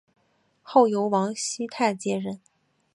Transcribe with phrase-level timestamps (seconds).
[0.63, 2.41] 后由王熙泰接任。